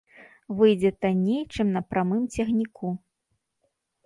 [0.61, 2.87] Выйдзе танней, чым на прамым цягніку.